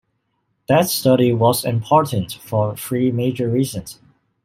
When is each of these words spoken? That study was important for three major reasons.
That 0.67 0.89
study 0.89 1.31
was 1.31 1.63
important 1.63 2.33
for 2.33 2.75
three 2.75 3.11
major 3.11 3.47
reasons. 3.47 3.99